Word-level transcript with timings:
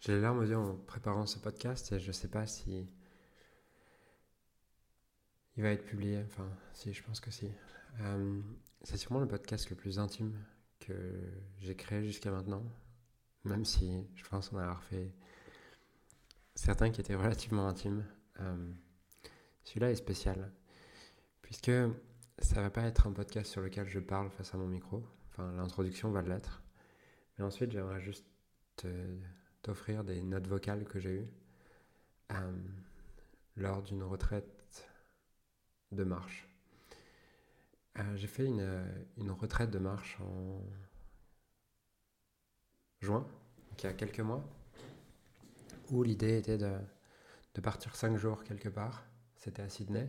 J'ai 0.00 0.14
les 0.14 0.20
larmes 0.22 0.38
aux 0.38 0.44
yeux 0.44 0.56
en 0.56 0.76
préparant 0.76 1.26
ce 1.26 1.38
podcast 1.38 1.92
et 1.92 2.00
je 2.00 2.10
sais 2.10 2.28
pas 2.28 2.46
si 2.46 2.88
il 5.56 5.62
va 5.62 5.70
être 5.72 5.84
publié. 5.84 6.22
Enfin, 6.24 6.48
si, 6.72 6.94
je 6.94 7.02
pense 7.02 7.20
que 7.20 7.30
si. 7.30 7.52
Euh, 8.00 8.40
c'est 8.82 8.96
sûrement 8.96 9.20
le 9.20 9.28
podcast 9.28 9.68
le 9.68 9.76
plus 9.76 9.98
intime 9.98 10.42
que 10.78 10.94
j'ai 11.58 11.76
créé 11.76 12.02
jusqu'à 12.02 12.30
maintenant, 12.30 12.64
même 13.44 13.66
si 13.66 14.08
je 14.14 14.24
pense 14.24 14.50
en 14.54 14.56
avoir 14.56 14.82
fait 14.84 15.12
certains 16.54 16.90
qui 16.90 17.02
étaient 17.02 17.14
relativement 17.14 17.68
intimes. 17.68 18.06
Euh, 18.40 18.72
celui-là 19.64 19.90
est 19.90 19.96
spécial, 19.96 20.50
puisque 21.42 21.72
ça 22.38 22.62
va 22.62 22.70
pas 22.70 22.84
être 22.84 23.06
un 23.06 23.12
podcast 23.12 23.50
sur 23.50 23.60
lequel 23.60 23.86
je 23.86 23.98
parle 23.98 24.30
face 24.30 24.54
à 24.54 24.56
mon 24.56 24.66
micro. 24.66 25.04
Enfin, 25.28 25.52
l'introduction 25.52 26.10
va 26.10 26.22
l'être. 26.22 26.62
Mais 27.36 27.44
ensuite, 27.44 27.70
j'aimerais 27.70 28.00
juste 28.00 28.24
t'offrir 29.62 30.04
des 30.04 30.22
notes 30.22 30.46
vocales 30.46 30.84
que 30.84 30.98
j'ai 30.98 31.20
eues 31.20 31.28
euh, 32.32 32.52
lors 33.56 33.82
d'une 33.82 34.02
retraite 34.02 34.88
de 35.92 36.04
marche. 36.04 36.48
Euh, 37.98 38.16
j'ai 38.16 38.28
fait 38.28 38.46
une, 38.46 38.84
une, 39.16 39.30
retraite 39.30 39.70
de 39.70 39.78
marche 39.78 40.18
en 40.20 40.62
juin, 43.00 43.26
il 43.78 43.84
y 43.84 43.86
a 43.86 43.92
quelques 43.92 44.20
mois, 44.20 44.44
où 45.90 46.02
l'idée 46.02 46.38
était 46.38 46.58
de, 46.58 46.78
de 47.54 47.60
partir 47.60 47.96
cinq 47.96 48.16
jours 48.16 48.44
quelque 48.44 48.68
part. 48.68 49.04
C'était 49.36 49.62
à 49.62 49.68
Sydney. 49.68 50.08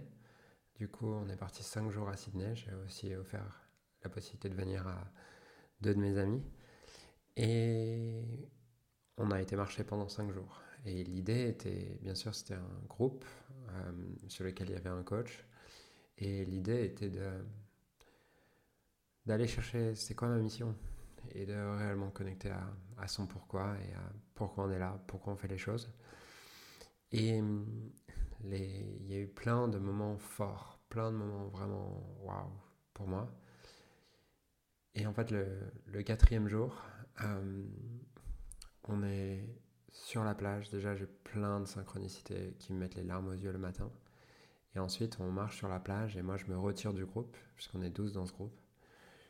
Du 0.75 0.87
coup, 0.87 1.07
on 1.07 1.29
est 1.29 1.37
parti 1.37 1.63
cinq 1.63 1.89
jours 1.89 2.09
à 2.09 2.17
Sydney. 2.17 2.55
J'ai 2.55 2.73
aussi 2.85 3.15
offert 3.15 3.67
la 4.03 4.09
possibilité 4.09 4.49
de 4.49 4.55
venir 4.55 4.87
à 4.87 5.11
deux 5.79 5.93
de 5.93 5.99
mes 5.99 6.17
amis. 6.17 6.43
Et 7.37 8.49
on 9.21 9.31
a 9.31 9.41
été 9.41 9.55
marcher 9.55 9.83
pendant 9.83 10.09
cinq 10.09 10.31
jours. 10.31 10.61
Et 10.85 11.03
l'idée 11.03 11.47
était, 11.47 11.97
bien 12.01 12.15
sûr, 12.15 12.33
c'était 12.33 12.55
un 12.55 12.85
groupe 12.89 13.23
euh, 13.69 13.91
sur 14.27 14.43
lequel 14.43 14.69
il 14.69 14.73
y 14.73 14.77
avait 14.77 14.89
un 14.89 15.03
coach. 15.03 15.45
Et 16.17 16.45
l'idée 16.45 16.85
était 16.85 17.09
de 17.09 17.29
d'aller 19.27 19.47
chercher 19.47 19.93
c'est 19.93 20.15
quoi 20.15 20.29
ma 20.29 20.39
mission 20.39 20.75
et 21.35 21.45
de 21.45 21.53
réellement 21.53 22.09
connecter 22.09 22.49
à, 22.97 23.07
son 23.07 23.27
pourquoi 23.27 23.75
et 23.87 23.93
à 23.93 24.11
pourquoi 24.33 24.65
on 24.65 24.71
est 24.71 24.79
là, 24.79 24.99
pourquoi 25.05 25.33
on 25.33 25.35
fait 25.35 25.47
les 25.47 25.59
choses. 25.59 25.89
Et 27.11 27.37
il 28.43 29.07
y 29.07 29.13
a 29.13 29.19
eu 29.19 29.27
plein 29.27 29.67
de 29.67 29.77
moments 29.77 30.17
forts, 30.17 30.79
plein 30.89 31.11
de 31.11 31.17
moments 31.17 31.47
vraiment 31.49 32.03
waouh 32.23 32.51
pour 32.95 33.07
moi. 33.07 33.31
Et 34.95 35.05
en 35.05 35.13
fait, 35.13 35.29
le, 35.29 35.47
le 35.85 36.01
quatrième 36.03 36.47
jour, 36.47 36.83
euh, 37.23 37.63
on 38.91 39.03
est 39.03 39.47
sur 39.91 40.23
la 40.23 40.35
plage. 40.35 40.69
Déjà, 40.69 40.95
j'ai 40.95 41.07
plein 41.07 41.59
de 41.59 41.65
synchronicités 41.65 42.55
qui 42.59 42.73
me 42.73 42.79
mettent 42.79 42.95
les 42.95 43.03
larmes 43.03 43.27
aux 43.27 43.33
yeux 43.33 43.51
le 43.51 43.57
matin. 43.57 43.91
Et 44.75 44.79
ensuite, 44.79 45.19
on 45.19 45.31
marche 45.31 45.57
sur 45.57 45.67
la 45.67 45.79
plage 45.79 46.17
et 46.17 46.21
moi, 46.21 46.37
je 46.37 46.45
me 46.45 46.57
retire 46.57 46.93
du 46.93 47.05
groupe, 47.05 47.35
puisqu'on 47.55 47.81
est 47.81 47.89
12 47.89 48.13
dans 48.13 48.25
ce 48.25 48.33
groupe. 48.33 48.57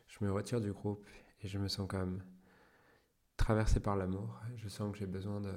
Je 0.08 0.24
me 0.24 0.32
retire 0.32 0.60
du 0.60 0.72
groupe 0.72 1.06
et 1.40 1.48
je 1.48 1.58
me 1.58 1.68
sens 1.68 1.88
comme 1.88 2.22
traversé 3.36 3.80
par 3.80 3.96
l'amour. 3.96 4.40
Je 4.56 4.68
sens 4.68 4.92
que 4.92 4.98
j'ai 4.98 5.06
besoin 5.06 5.40
de, 5.40 5.54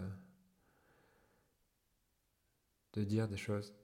de 2.94 3.04
dire 3.04 3.28
des 3.28 3.38
choses, 3.38 3.76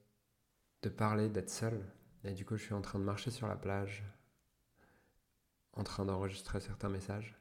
de 0.82 0.90
parler, 0.90 1.30
d'être 1.30 1.50
seul. 1.50 1.86
Et 2.24 2.34
du 2.34 2.46
coup, 2.46 2.58
je 2.58 2.64
suis 2.64 2.74
en 2.74 2.82
train 2.82 3.00
de 3.00 3.04
marcher 3.04 3.32
sur 3.32 3.48
la 3.48 3.56
plage, 3.56 4.04
en 5.74 5.84
train 5.84 6.06
d'enregistrer 6.06 6.60
certains 6.60 6.90
messages 6.90 7.41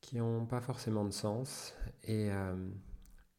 qui 0.00 0.16
n'ont 0.16 0.46
pas 0.46 0.60
forcément 0.60 1.04
de 1.04 1.12
sens. 1.12 1.74
Et 2.04 2.30
euh, 2.30 2.54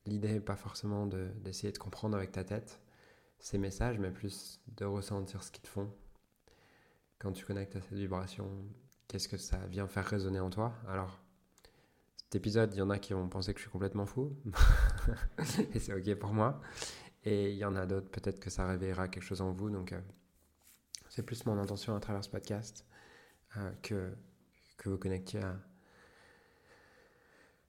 l'idée 0.05 0.33
n'est 0.33 0.39
pas 0.39 0.55
forcément 0.55 1.05
d'essayer 1.07 1.71
de, 1.71 1.77
comprendre 1.77 2.17
avec 2.17 2.31
ta 2.31 2.43
tête 2.43 2.81
ces 3.39 3.57
messages, 3.57 3.97
mais 3.97 4.11
plus 4.11 4.61
de 4.67 4.85
ressentir 4.85 5.43
ce 5.43 5.51
qu'ils 5.51 5.63
te 5.63 5.67
font. 5.67 5.91
Quand 7.19 7.31
tu 7.31 7.45
connectes 7.45 7.75
à 7.75 7.81
cette 7.81 7.97
vibration, 7.97 8.47
qu'est-ce 9.07 9.27
que 9.27 9.37
ça 9.37 9.57
vient 9.67 9.87
faire 9.87 10.05
résonner 10.05 10.39
en 10.39 10.49
toi? 10.49 10.73
Alors, 10.87 11.19
cet 12.17 12.35
épisode, 12.35 12.73
il 12.73 12.77
y 12.77 12.81
en 12.81 12.89
a 12.89 12.99
qui 12.99 13.13
vont 13.13 13.27
penser 13.29 13.53
que 13.53 13.59
je 13.59 13.63
suis 13.63 13.71
complètement 13.71 14.05
fou, 14.05 14.35
et 15.73 15.79
c'est 15.79 15.93
ok 15.93 16.19
pour 16.19 16.33
moi. 16.33 16.61
Et 17.23 17.51
il 17.51 17.57
y 17.57 17.65
en 17.65 17.75
a 17.75 17.85
d'autres, 17.85 18.09
peut-être 18.09 18.39
que 18.39 18.49
ça 18.49 18.67
réveillera 18.67 19.07
quelque 19.07 19.23
chose 19.23 19.41
en 19.41 19.51
vous. 19.51 19.69
Donc, 19.69 19.91
euh, 19.91 20.01
c'est 21.09 21.23
plus 21.23 21.45
mon 21.45 21.57
intention 21.59 21.95
à 21.95 21.99
travers 21.99 22.23
ce 22.23 22.29
podcast 22.29 22.85
euh, 23.57 23.71
que, 23.83 24.15
que 24.77 24.89
vous 24.89 24.97
connectiez 24.97 25.41
à, 25.41 25.59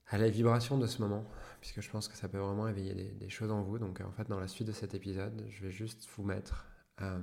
à 0.07 0.17
la 0.17 0.29
vibration 0.29 0.77
de 0.77 0.87
ce 0.87 1.01
moment, 1.01 1.25
puisque 1.59 1.81
je 1.81 1.89
pense 1.89 2.07
que 2.07 2.15
ça 2.15 2.27
peut 2.27 2.37
vraiment 2.37 2.67
éveiller 2.67 2.93
des, 2.93 3.29
choses 3.29 3.51
en 3.51 3.61
vous. 3.61 3.79
Donc 3.79 4.01
en 4.01 4.11
fait, 4.11 4.27
dans 4.27 4.39
la 4.39 4.47
suite 4.47 4.67
de 4.67 4.73
cet 4.73 4.93
épisode, 4.93 5.45
je 5.49 5.63
vais 5.63 5.71
juste 5.71 6.07
vous 6.15 6.23
mettre 6.23 6.67
euh, 7.01 7.19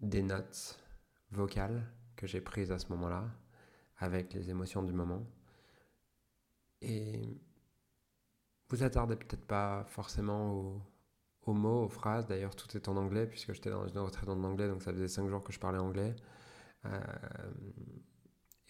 des 0.00 0.22
notes 0.22 0.78
vocales 1.30 1.86
que 2.16 2.26
j'ai 2.26 2.40
prises 2.40 2.72
à 2.72 2.78
ce 2.78 2.88
moment-là, 2.90 3.24
avec 3.98 4.32
les 4.34 4.50
émotions 4.50 4.82
du 4.82 4.92
moment. 4.92 5.26
Et 6.82 7.40
vous 8.68 8.82
attardez 8.82 9.16
peut-être 9.16 9.46
pas 9.46 9.84
forcément 9.88 10.80
aux, 11.46 11.52
mots, 11.52 11.84
aux 11.84 11.88
phrases. 11.88 12.26
D'ailleurs, 12.26 12.54
tout 12.56 12.76
est 12.76 12.88
en 12.88 12.96
anglais, 12.96 13.26
puisque 13.26 13.52
j'étais 13.52 13.70
dans 13.70 13.86
une 13.86 13.98
retraite 13.98 14.28
en 14.28 14.42
anglais, 14.44 14.68
donc 14.68 14.82
ça 14.82 14.92
faisait 14.92 15.08
cinq 15.08 15.28
jours 15.28 15.42
que 15.42 15.52
je 15.52 15.58
parlais 15.58 15.78
anglais. 15.78 16.14
Euh, 16.84 17.00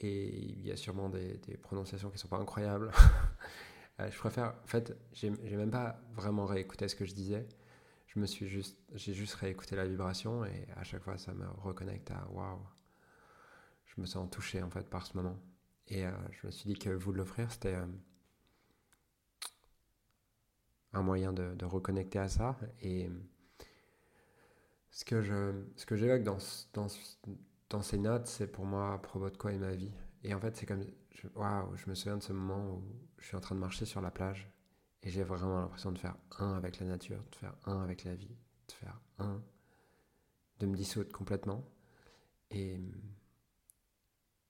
et 0.01 0.39
il 0.39 0.67
y 0.67 0.71
a 0.73 0.77
sûrement 0.77 1.09
des, 1.09 1.39
prononciations 1.63 2.09
qui 2.09 2.17
ne 2.17 2.21
sont 2.21 2.29
pas 2.29 2.39
incroyables. 2.39 2.91
Euh, 3.99 4.11
je 4.11 4.19
préfère, 4.19 4.55
en 4.63 4.67
fait, 4.67 4.95
j'ai 5.15 5.31
même 5.31 5.71
pas 5.71 5.99
vraiment 6.13 6.45
réécouté 6.45 6.87
ce 6.87 6.95
que 6.95 7.07
je 7.07 7.15
disais. 7.15 7.49
Je 8.09 8.21
me 8.21 8.27
suis 8.27 8.47
juste, 8.47 8.79
j'ai 8.93 9.15
juste 9.15 9.33
réécouté 9.37 9.75
la 9.75 9.87
vibration 9.87 10.45
et 10.45 10.67
à 10.77 10.85
chaque 10.85 11.03
fois 11.03 11.17
ça 11.17 11.33
me 11.33 11.47
reconnecte 11.63 12.11
à 12.11 12.29
waouh. 12.31 12.61
Je 13.87 13.99
me 13.99 14.05
sens 14.05 14.31
touché 14.31 14.63
en 14.63 14.69
fait 14.69 14.87
par 14.91 15.07
ce 15.07 15.17
moment. 15.17 15.39
Et 15.89 16.05
euh, 16.05 16.11
je 16.31 16.47
me 16.47 16.53
suis 16.53 16.69
dit 16.69 16.79
que 16.79 16.91
vous 16.91 17.13
l'offrir, 17.13 17.51
c'était 17.51 17.75
euh, 17.75 17.87
un 20.93 21.01
moyen 21.03 21.33
de, 21.33 21.65
reconnecter 21.65 22.19
à 22.19 22.29
ça. 22.29 22.59
Et 22.83 23.09
ce 24.91 25.07
que 25.07 25.23
ce 25.77 25.87
que 25.87 25.97
j'évoque 25.97 26.23
dans, 26.23 26.39
dans, 26.75 26.89
dans 27.71 27.83
ces 27.83 27.99
notes, 27.99 28.27
c'est 28.27 28.47
pour 28.47 28.65
moi 28.65 29.01
propos 29.03 29.31
de 29.31 29.37
quoi 29.37 29.53
est 29.53 29.59
ma 29.59 29.75
vie. 29.75 29.93
Et 30.23 30.35
en 30.35 30.41
fait, 30.41 30.57
c'est 30.57 30.67
comme. 30.67 30.85
Waouh, 31.35 31.77
je 31.77 31.89
me 31.89 31.95
souviens 31.95 32.19
de 32.19 32.23
ce 32.23 32.33
moment 32.33 32.75
où 32.75 32.83
je 33.19 33.27
suis 33.27 33.37
en 33.37 33.41
train 33.41 33.55
de 33.55 33.61
marcher 33.61 33.87
sur 33.87 34.01
la 34.03 34.11
plage 34.11 34.53
et 35.03 35.11
j'ai 35.11 35.23
vraiment 35.23 35.61
l'impression 35.61 35.93
de 35.93 35.99
faire 35.99 36.17
un 36.39 36.55
avec 36.55 36.79
la 36.79 36.87
nature, 36.87 37.23
de 37.31 37.37
faire 37.37 37.55
un 37.65 37.83
avec 37.83 38.05
la 38.05 38.15
vie, 38.15 38.37
de 38.69 38.73
faire 38.73 39.01
un, 39.19 39.43
de 40.59 40.67
me 40.67 40.77
dissoudre 40.77 41.11
complètement. 41.11 41.65
Et 42.51 42.79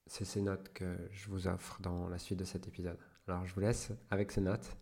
c'est 0.06 0.25
ces 0.25 0.41
notes 0.41 0.72
que 0.72 0.97
je 1.12 1.28
vous 1.28 1.47
offre 1.47 1.81
dans 1.81 2.09
la 2.09 2.19
suite 2.19 2.38
de 2.38 2.44
cet 2.44 2.66
épisode. 2.66 2.99
Alors, 3.28 3.47
je 3.47 3.55
vous 3.55 3.60
laisse 3.60 3.93
avec 4.10 4.32
ces 4.32 4.41
notes. 4.41 4.76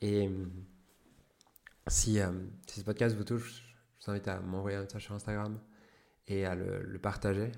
Et 0.00 0.30
si, 1.86 2.20
euh, 2.20 2.32
si 2.66 2.80
ce 2.80 2.84
podcast 2.84 3.16
vous 3.16 3.24
touche, 3.24 3.62
je 3.98 4.04
vous 4.06 4.10
invite 4.12 4.28
à 4.28 4.40
m'envoyer 4.40 4.76
un 4.76 4.82
message 4.82 5.04
sur 5.04 5.14
Instagram 5.14 5.60
et 6.26 6.46
à 6.46 6.54
le, 6.54 6.98
partager, 6.98 7.52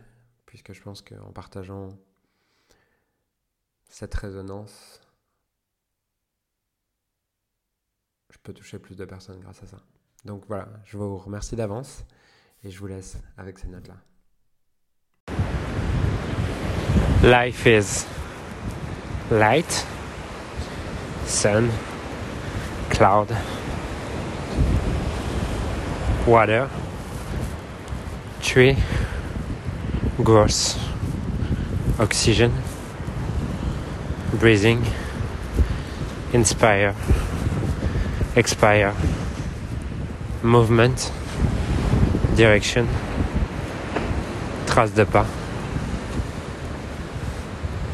puisque 0.47 0.73
je 0.73 0.83
pense 0.83 1.03
qu'en 1.03 1.33
partageant 1.33 1.97
cette 3.89 4.15
résonance, 4.15 5.01
je 8.31 8.39
peux 8.43 8.53
toucher 8.53 8.79
plus 8.79 8.97
de 8.97 9.05
personnes 9.05 9.41
grâce 9.41 9.63
à 9.63 9.67
ça. 9.67 9.79
Donc 10.25 10.45
voilà, 10.49 10.69
je 10.85 10.97
vous 10.97 11.17
remercie 11.17 11.57
d'avance 11.57 12.05
et 12.65 12.71
je 12.71 12.79
vous 12.79 12.87
laisse 12.87 13.17
avec 13.37 13.59
ces 13.59 13.69
notes-là. 13.69 13.97
Life 17.23 17.67
is 17.67 18.07
light, 19.31 19.87
sun, 21.27 21.69
cloud, 22.91 23.29
water. 26.27 26.69
Tree, 28.47 28.77
growth, 30.23 30.79
oxygen, 31.99 32.53
breathing, 34.35 34.85
inspire, 36.33 36.95
expire, 38.37 38.95
movement, 40.45 41.11
direction, 42.37 42.87
trace 44.67 44.95
de 44.95 45.05
pas, 45.05 45.27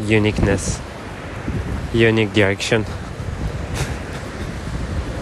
uniqueness, 0.07 0.81
unique 1.95 2.35
direction. 2.35 2.85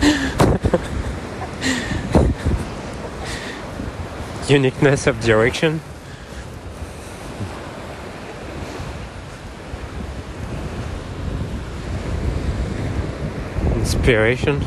uniqueness 4.50 5.06
of 5.06 5.20
direction. 5.20 5.80
inspiration, 13.76 14.62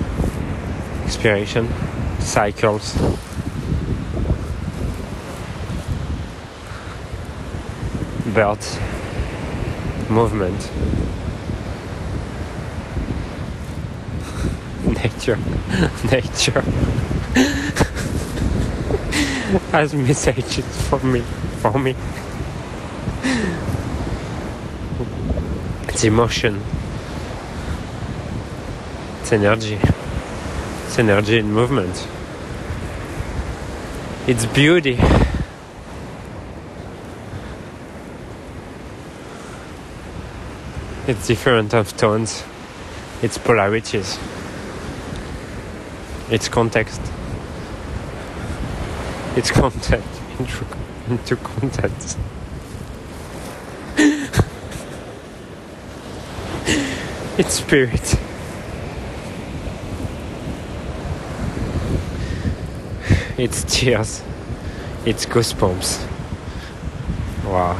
expiration, 1.05 1.67
cycles. 2.19 2.93
Birth, 8.33 8.79
movement, 10.09 10.71
nature, 15.03 15.37
nature 16.11 16.63
has 19.71 19.93
messages 19.93 20.65
for 20.87 20.99
me, 20.99 21.21
for 21.61 21.77
me. 21.77 21.95
It's 25.89 26.03
emotion. 26.03 26.59
It's 29.21 29.31
energy. 29.31 29.79
It's 30.85 30.97
energy 30.97 31.37
in 31.37 31.51
movement. 31.51 32.07
It's 34.25 34.47
beauty. 34.47 34.99
It's 41.05 41.27
different 41.27 41.75
of 41.75 41.95
tones. 41.95 42.43
It's 43.21 43.37
polarities. 43.37 44.17
It's 46.31 46.49
context. 46.49 47.01
It's 49.35 49.49
content 49.49 50.05
into, 50.37 50.65
into 51.09 51.35
content. 51.37 52.17
it's 57.39 57.53
spirit. 57.55 58.15
It's 63.35 63.63
tears. 63.63 64.21
It's 65.03 65.25
goosebumps. 65.25 66.07
Wow. 67.45 67.75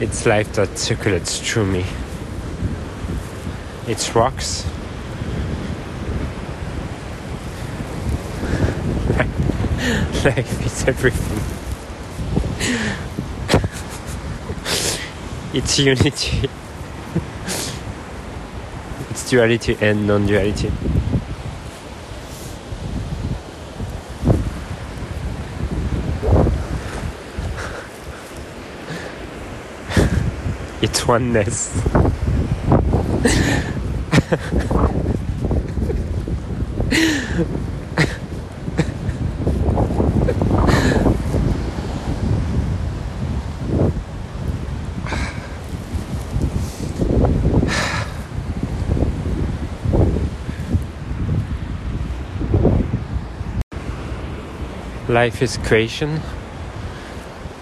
It's 0.00 0.24
life 0.24 0.50
that 0.54 0.78
circulates 0.78 1.38
through 1.38 1.66
me. 1.66 1.84
It's 3.86 4.16
rocks. 4.16 4.64
Life 10.24 10.64
is 10.64 10.88
everything. 10.88 11.38
it's 15.52 15.78
unity. 15.78 16.48
it's 19.10 19.28
duality 19.28 19.76
and 19.82 20.06
non 20.06 20.26
duality. 20.26 20.72
It's 30.80 31.06
oneness. 31.06 31.70
Life 55.14 55.42
is 55.42 55.58
creation. 55.58 56.20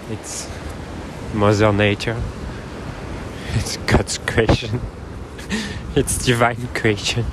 It's 0.09 0.49
Mother 1.35 1.71
Nature. 1.71 2.19
It's 3.53 3.77
God's 3.77 4.17
creation. 4.17 4.81
it's 5.95 6.17
divine 6.25 6.67
creation. 6.73 7.25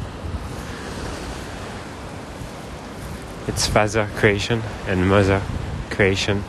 It's 3.49 3.67
Father 3.67 4.11
creation 4.17 4.61
and 4.87 5.09
Mother 5.09 5.41
creation. 5.89 6.45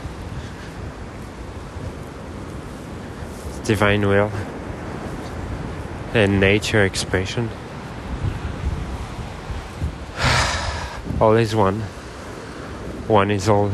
It's 3.48 3.66
divine 3.66 4.06
will 4.06 4.30
and 6.12 6.40
nature 6.40 6.84
expression. 6.84 7.48
All 11.22 11.36
is 11.36 11.56
one. 11.56 11.82
One 13.08 13.30
is 13.30 13.48
all. 13.48 13.70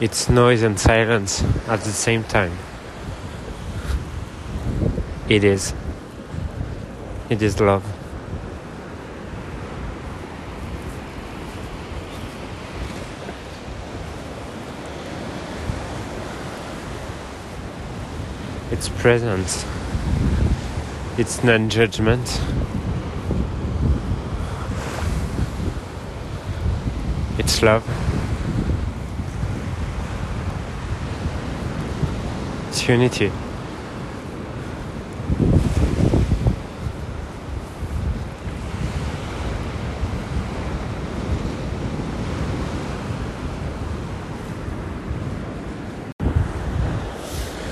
It's 0.00 0.28
noise 0.28 0.62
and 0.62 0.78
silence 0.78 1.42
at 1.66 1.80
the 1.80 1.90
same 1.90 2.22
time. 2.24 2.56
It 5.28 5.42
is. 5.42 5.74
It 7.30 7.40
is 7.42 7.60
love. 7.60 7.84
It's 18.70 18.88
presence. 18.88 19.64
It's 21.18 21.44
non 21.44 21.68
judgment. 21.68 22.40
It's 27.38 27.62
love. 27.62 27.84
It's 32.68 32.88
unity. 32.88 33.30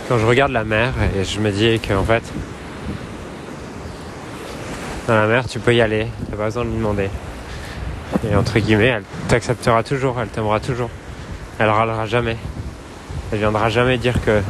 Quand 0.08 0.18
je 0.18 0.24
regarde 0.24 0.52
la 0.52 0.64
mer 0.64 0.94
et 1.14 1.24
je 1.24 1.38
me 1.38 1.50
dis 1.50 1.78
qu'en 1.80 2.02
fait, 2.02 2.22
dans 5.08 5.14
la 5.14 5.26
mer, 5.26 5.48
tu 5.48 5.58
peux 5.58 5.74
y 5.74 5.80
aller, 5.80 6.06
t'as 6.30 6.36
pas 6.36 6.44
besoin 6.44 6.66
de 6.66 6.68
lui 6.68 6.76
demander. 6.76 7.08
Et 8.30 8.36
entre 8.36 8.58
guillemets, 8.58 8.88
elle 8.88 9.04
t'acceptera 9.26 9.82
toujours, 9.82 10.20
elle 10.20 10.28
t'aimera 10.28 10.60
toujours. 10.60 10.90
Elle 11.58 11.70
râlera 11.70 12.04
jamais. 12.04 12.36
Elle 13.32 13.38
viendra 13.38 13.70
jamais 13.70 13.96
dire 13.96 14.20
que 14.20 14.42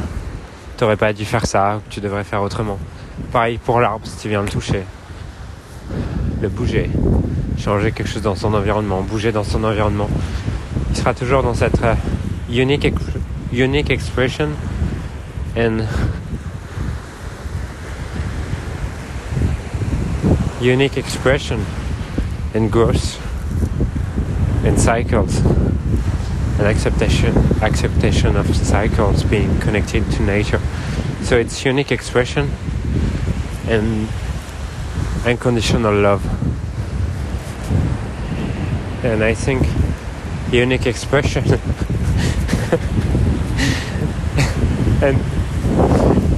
t'aurais 0.75 0.97
pas 0.97 1.13
dû 1.13 1.23
faire 1.23 1.45
ça 1.45 1.77
ou 1.77 1.79
que 1.79 1.93
tu 1.93 2.01
devrais 2.01 2.25
faire 2.25 2.41
autrement. 2.41 2.77
Pareil 3.31 3.57
pour 3.57 3.79
l'arbre, 3.79 4.05
si 4.05 4.17
tu 4.17 4.27
viens 4.27 4.41
le 4.41 4.49
toucher. 4.49 4.83
Le 6.41 6.49
bouger. 6.49 6.89
Changer 7.57 7.93
quelque 7.93 8.09
chose 8.09 8.21
dans 8.21 8.35
son 8.35 8.53
environnement, 8.53 9.01
bouger 9.01 9.31
dans 9.31 9.45
son 9.45 9.63
environnement. 9.63 10.09
Il 10.89 10.97
sera 10.97 11.13
toujours 11.13 11.41
dans 11.41 11.53
cette 11.53 11.81
euh, 11.83 11.95
unique, 12.51 12.93
unique 13.53 13.89
expression 13.89 14.49
and 15.57 15.79
unique 20.61 20.97
expression 20.97 21.65
and 22.53 22.69
growth 22.69 23.17
and 24.65 24.79
cycles 24.79 25.37
and 25.37 26.67
acceptation 26.67 27.33
acceptation 27.61 28.35
of 28.35 28.53
cycles 28.53 29.23
being 29.23 29.57
connected 29.61 30.03
to 30.11 30.21
nature. 30.21 30.59
So 31.21 31.37
it's 31.37 31.63
unique 31.63 31.93
expression 31.93 32.51
and 33.67 34.09
unconditional 35.25 35.95
love. 35.95 36.25
And 39.05 39.23
i 39.23 39.33
think 39.33 39.65
unique 40.51 40.87
expression 40.87 41.45
and 45.01 45.17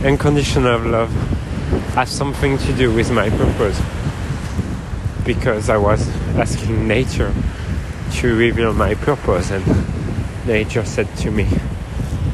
unconditional 0.06 0.80
love 0.80 1.12
has 1.96 2.12
something 2.12 2.60
to 2.60 2.74
do 2.74 2.94
with 2.94 3.10
my 3.10 3.32
purpose 3.32 3.82
because 5.34 5.70
I 5.70 5.78
was 5.78 6.10
asking 6.36 6.88
nature 6.88 7.34
to 8.18 8.36
reveal 8.36 8.74
my 8.74 8.96
purpose 8.96 9.50
and 9.50 9.66
nature 10.46 10.84
said 10.84 11.08
to 11.18 11.32
me 11.32 11.48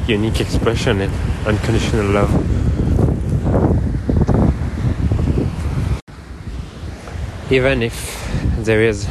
unique 0.08 0.40
expression 0.40 1.00
and 1.00 1.12
unconditional 1.46 2.06
love 2.10 2.32
even 7.52 7.82
if 7.82 7.96
there 8.58 8.82
is 8.82 9.06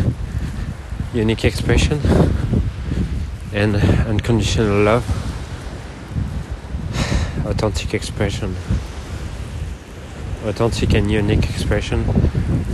unique 1.13 1.46
expression 1.46 2.01
and 3.53 3.77
unconditional 4.12 4.84
love 4.84 5.06
authentic 7.46 7.94
expression. 7.94 8.53
Authentic 10.46 10.94
and 10.94 11.12
unique 11.12 11.50
expression 11.50 12.08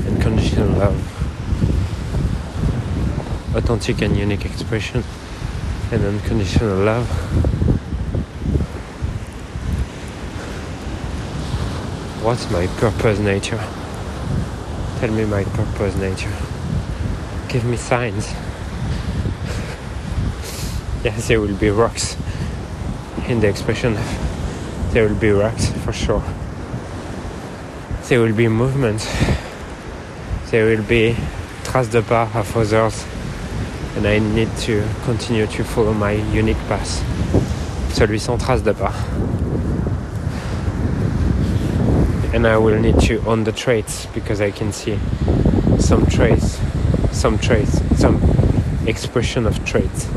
and 0.06 0.22
conditional 0.22 0.68
love. 0.78 0.98
Authentic 3.56 4.02
and 4.02 4.18
unique 4.18 4.46
expression 4.46 5.04
and 5.92 6.04
unconditional 6.04 6.78
love. 6.80 7.08
What's 12.22 12.52
my 12.52 12.68
purpose 12.68 13.20
nature? 13.20 13.64
Tell 15.00 15.12
me 15.12 15.24
my 15.26 15.46
purpose 15.46 15.96
nature. 15.96 16.34
Give 17.48 17.64
me 17.64 17.78
signs. 17.78 18.28
yes, 21.04 21.28
there 21.28 21.40
will 21.40 21.56
be 21.56 21.70
rocks 21.70 22.18
in 23.28 23.40
the 23.40 23.48
expression. 23.48 23.98
There 24.92 25.08
will 25.08 25.16
be 25.16 25.32
rocks 25.32 25.70
for 25.84 25.94
sure. 25.94 26.24
There 28.08 28.20
will 28.20 28.34
be 28.34 28.48
movement. 28.48 29.08
There 30.52 30.66
will 30.66 30.84
be 30.84 31.16
traces 31.64 31.92
de 31.92 32.02
pas 32.02 32.30
of 32.36 32.56
others. 32.56 33.06
And 33.96 34.06
I 34.08 34.20
need 34.20 34.50
to 34.66 34.84
continue 35.06 35.48
to 35.48 35.64
follow 35.64 35.94
my 35.94 36.14
unique 36.34 36.58
path. 36.68 37.02
Celui 37.94 38.20
sans 38.20 38.38
trace 38.38 38.62
de 38.62 38.74
pas. 38.74 38.94
and 42.34 42.48
I 42.48 42.58
will 42.58 42.80
need 42.80 43.00
to 43.02 43.24
own 43.28 43.44
the 43.44 43.52
traits 43.52 44.08
because 44.08 44.42
I 44.42 44.50
can 44.50 44.74
see 44.74 44.98
some 45.78 46.08
traits, 46.08 46.60
some 47.12 47.38
traits, 47.38 47.80
some 48.00 48.20
expression 48.88 49.46
of 49.46 49.64
traits 49.64 50.10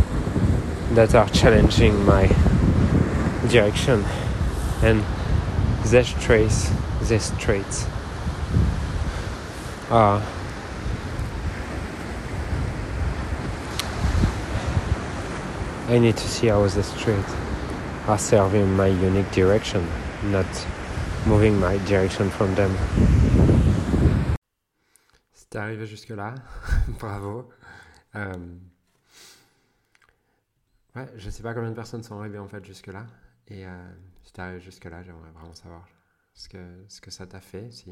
that 0.93 1.15
are 1.15 1.29
challenging 1.29 2.05
my 2.07 2.27
direction 3.49 4.03
and 4.83 5.05
these 5.85 6.11
traits, 6.15 6.71
these 7.09 7.31
traits 7.39 7.87
are 9.91 10.21
I 15.89 15.99
need 16.01 16.17
to 16.17 16.29
see 16.29 16.49
how 16.49 16.67
this 16.67 16.93
trait 17.01 17.25
are 18.09 18.19
serving 18.19 18.77
my 18.77 18.89
unique 18.89 19.31
direction, 19.31 19.87
not 20.25 20.47
moving 21.27 21.61
my 21.61 21.79
direction 21.87 22.29
from 22.29 22.53
them. 22.57 22.71
Si 25.33 25.47
t'es 25.49 25.59
arrivé 25.59 25.87
jusque-là, 25.87 26.35
bravo. 26.99 27.49
Euh... 28.17 28.59
Ouais, 30.97 31.07
je 31.17 31.31
sais 31.31 31.43
pas 31.45 31.55
combien 31.55 31.71
de 31.71 31.77
personnes 31.77 32.03
sont 32.03 32.19
arrivées 32.19 32.41
en 32.41 32.49
fait 32.49 32.65
jusque-là. 32.65 33.07
Et 33.47 33.65
euh, 33.65 33.71
si 34.25 34.33
t'es 34.33 34.43
arrivé 34.43 34.61
jusque-là, 34.61 35.05
j'aimerais 35.05 35.31
vraiment 35.31 35.55
savoir 35.55 35.85
ce 36.37 36.49
que, 36.49 36.85
ce 36.89 37.01
que 37.01 37.11
ça 37.11 37.27
t'a 37.27 37.41
fait. 37.41 37.73
Si, 37.73 37.91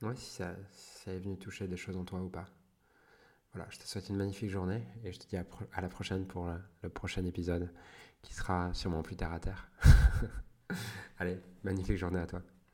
ouais, 0.00 0.16
si 0.16 0.30
ça, 0.30 0.56
ça 0.72 1.12
est 1.12 1.18
venu 1.18 1.36
toucher 1.38 1.68
des 1.68 1.76
choses 1.76 1.96
en 1.96 2.04
toi 2.04 2.22
ou 2.22 2.30
pas. 2.30 2.48
Voilà, 3.52 3.68
je 3.70 3.78
te 3.78 3.84
souhaite 3.84 4.08
une 4.08 4.16
magnifique 4.16 4.50
journée 4.50 4.82
et 5.04 5.12
je 5.12 5.18
te 5.18 5.26
dis 5.26 5.36
à, 5.36 5.44
la 5.80 5.88
prochaine 5.88 6.26
pour 6.26 6.50
le 6.82 6.88
prochain 6.88 7.24
épisode 7.24 7.72
qui 8.22 8.34
sera 8.34 8.72
sûrement 8.74 9.02
plus 9.02 9.16
terre 9.16 9.32
à 9.32 9.40
terre. 9.40 9.70
Allez, 11.18 11.40
magnifique 11.62 11.96
journée 11.96 12.20
à 12.20 12.26
toi. 12.26 12.42